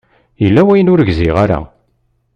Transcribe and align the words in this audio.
Yella 0.43 0.61
wayen 0.67 0.91
ur 0.93 1.03
gziɣ 1.09 1.35
ara. 1.43 1.59